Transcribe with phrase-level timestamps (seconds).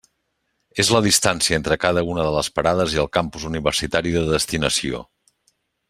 [0.83, 5.05] És la distància entre cada una de les parades i el campus universitari de destinació.